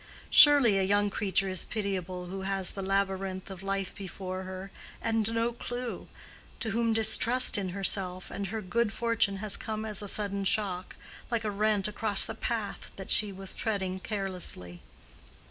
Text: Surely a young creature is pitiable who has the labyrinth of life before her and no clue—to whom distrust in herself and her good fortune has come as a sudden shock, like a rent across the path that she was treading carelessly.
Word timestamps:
Surely 0.31 0.79
a 0.79 0.83
young 0.83 1.11
creature 1.11 1.47
is 1.47 1.63
pitiable 1.63 2.25
who 2.25 2.41
has 2.41 2.73
the 2.73 2.81
labyrinth 2.81 3.51
of 3.51 3.61
life 3.61 3.93
before 3.95 4.45
her 4.45 4.71
and 4.99 5.31
no 5.31 5.51
clue—to 5.53 6.71
whom 6.71 6.91
distrust 6.91 7.55
in 7.55 7.69
herself 7.69 8.31
and 8.31 8.47
her 8.47 8.61
good 8.63 8.91
fortune 8.91 9.37
has 9.37 9.55
come 9.55 9.85
as 9.85 10.01
a 10.01 10.07
sudden 10.07 10.43
shock, 10.43 10.95
like 11.29 11.43
a 11.43 11.51
rent 11.51 11.87
across 11.87 12.25
the 12.25 12.33
path 12.33 12.89
that 12.95 13.11
she 13.11 13.31
was 13.31 13.55
treading 13.55 13.99
carelessly. 13.99 14.81